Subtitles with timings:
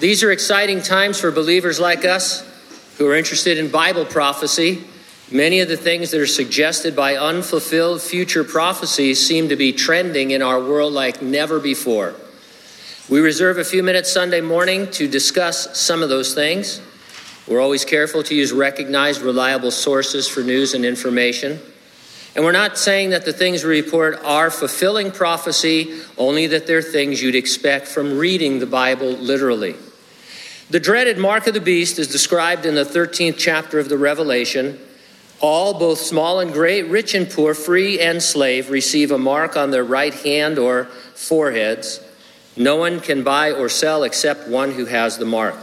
[0.00, 2.44] These are exciting times for believers like us
[2.98, 4.82] who are interested in Bible prophecy.
[5.30, 10.32] Many of the things that are suggested by unfulfilled future prophecies seem to be trending
[10.32, 12.16] in our world like never before.
[13.08, 16.80] We reserve a few minutes Sunday morning to discuss some of those things.
[17.46, 21.60] We're always careful to use recognized, reliable sources for news and information.
[22.34, 26.82] And we're not saying that the things we report are fulfilling prophecy, only that they're
[26.82, 29.76] things you'd expect from reading the Bible literally.
[30.70, 34.80] The dreaded mark of the beast is described in the 13th chapter of the Revelation.
[35.40, 39.70] All, both small and great, rich and poor, free and slave, receive a mark on
[39.70, 42.00] their right hand or foreheads.
[42.56, 45.56] No one can buy or sell except one who has the mark.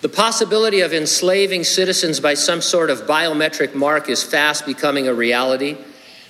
[0.00, 5.14] The possibility of enslaving citizens by some sort of biometric mark is fast becoming a
[5.14, 5.76] reality.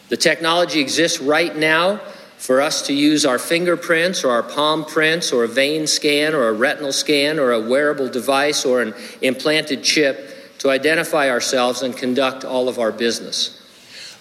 [0.08, 2.00] The technology exists right now
[2.38, 6.48] for us to use our fingerprints or our palm prints or a vein scan or
[6.48, 11.96] a retinal scan or a wearable device or an implanted chip to identify ourselves and
[11.96, 13.54] conduct all of our business.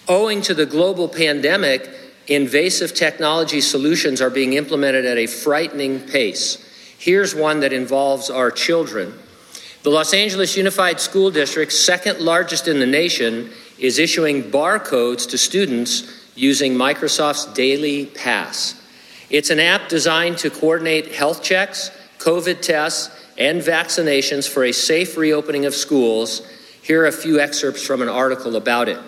[0.08, 1.90] Owing to the global pandemic,
[2.28, 6.64] invasive technology solutions are being implemented at a frightening pace.
[6.98, 9.18] Here's one that involves our children.
[9.88, 13.50] The Los Angeles Unified School District, second largest in the nation,
[13.80, 16.04] is issuing barcodes to students
[16.36, 18.76] using Microsoft's Daily Pass.
[19.30, 25.16] It's an app designed to coordinate health checks, COVID tests, and vaccinations for a safe
[25.16, 26.42] reopening of schools.
[26.82, 29.00] Here are a few excerpts from an article about it.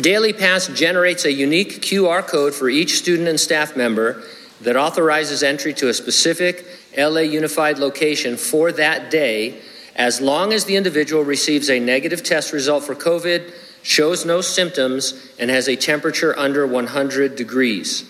[0.00, 4.22] Daily Pass generates a unique QR code for each student and staff member
[4.60, 9.60] that authorizes entry to a specific LA Unified location for that day
[9.98, 15.32] as long as the individual receives a negative test result for COVID, shows no symptoms,
[15.40, 18.08] and has a temperature under 100 degrees.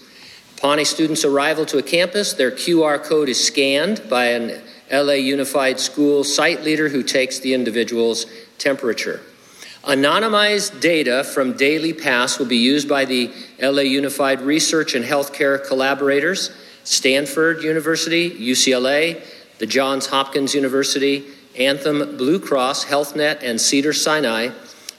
[0.59, 4.63] Upon a student's arrival to a campus, their QR code is scanned by an
[4.93, 8.27] LA Unified School site leader who takes the individual's
[8.59, 9.21] temperature.
[9.85, 13.31] Anonymized data from Daily Pass will be used by the
[13.61, 16.51] LA Unified Research and Healthcare collaborators,
[16.85, 19.23] Stanford University, UCLA,
[19.59, 24.51] the Johns Hopkins University, Anthem Blue Cross, HealthNet, and Cedar Sinai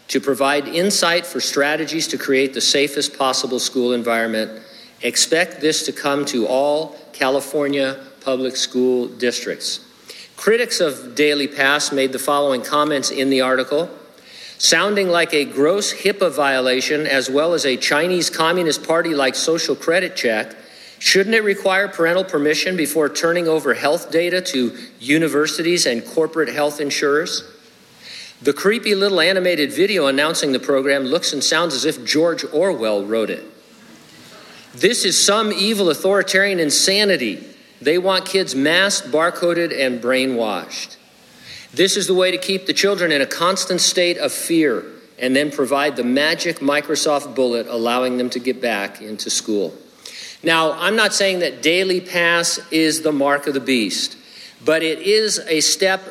[0.07, 4.63] to provide insight for strategies to create the safest possible school environment.
[5.01, 9.85] Expect this to come to all California public school districts.
[10.35, 13.89] Critics of Daily Pass made the following comments in the article
[14.59, 19.75] sounding like a gross HIPAA violation as well as a Chinese Communist Party like social
[19.75, 20.53] credit check.
[20.99, 26.81] Shouldn't it require parental permission before turning over health data to universities and corporate health
[26.81, 27.43] insurers?
[28.41, 33.05] The creepy little animated video announcing the program looks and sounds as if George Orwell
[33.05, 33.45] wrote it.
[34.73, 37.43] This is some evil authoritarian insanity.
[37.81, 40.97] They want kids masked, barcoded, and brainwashed.
[41.73, 44.83] This is the way to keep the children in a constant state of fear
[45.19, 49.73] and then provide the magic Microsoft bullet allowing them to get back into school.
[50.41, 54.17] Now, I'm not saying that daily pass is the mark of the beast,
[54.63, 56.01] but it is a step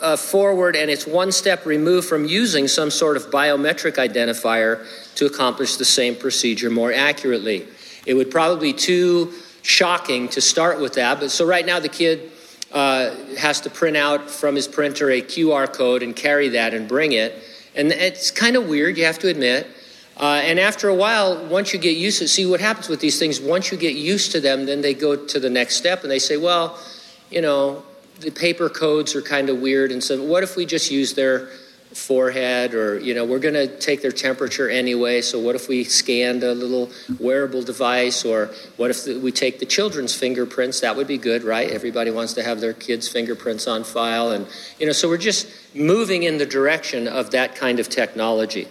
[0.00, 4.86] uh, forward and it's one step removed from using some sort of biometric identifier
[5.16, 7.66] to accomplish the same procedure more accurately.
[8.06, 11.88] It would probably be too shocking to start with that, but so right now the
[11.88, 12.32] kid
[12.72, 16.88] uh, has to print out from his printer a QR code and carry that and
[16.88, 17.34] bring it.
[17.74, 19.66] And it's kind of weird, you have to admit.
[20.16, 23.18] Uh, and after a while, once you get used to see what happens with these
[23.18, 26.10] things, once you get used to them, then they go to the next step and
[26.10, 26.78] they say, well,
[27.30, 27.82] you know,
[28.20, 29.90] the paper codes are kind of weird.
[29.90, 31.48] And so, what if we just use their
[31.94, 35.84] forehead or you know we're going to take their temperature anyway so what if we
[35.84, 40.80] scanned a little wearable device or what if we take the children's fingerprints?
[40.80, 41.70] That would be good right?
[41.70, 44.46] Everybody wants to have their kids fingerprints on file and
[44.78, 48.68] you know so we're just moving in the direction of that kind of technology.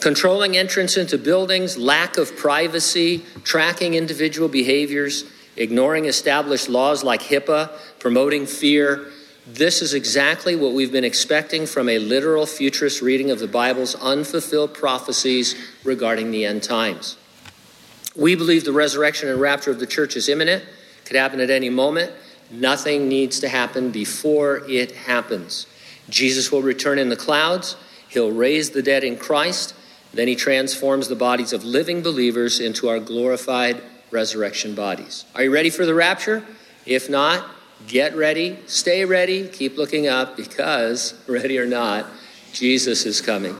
[0.00, 5.24] Controlling entrance into buildings lack of privacy tracking individual behaviors
[5.56, 9.12] ignoring established laws like HIPAA promoting fear
[9.54, 13.94] this is exactly what we've been expecting from a literal futurist reading of the Bible's
[13.96, 17.16] unfulfilled prophecies regarding the end times.
[18.14, 20.64] We believe the resurrection and rapture of the church is imminent,
[21.04, 22.12] could happen at any moment.
[22.50, 25.66] Nothing needs to happen before it happens.
[26.08, 27.76] Jesus will return in the clouds,
[28.08, 29.74] he'll raise the dead in Christ,
[30.12, 35.24] then he transforms the bodies of living believers into our glorified resurrection bodies.
[35.34, 36.44] Are you ready for the rapture?
[36.84, 37.48] If not,
[37.86, 42.06] Get ready, stay ready, keep looking up because, ready or not,
[42.52, 43.56] Jesus is coming.